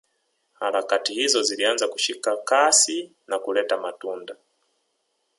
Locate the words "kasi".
2.37-3.11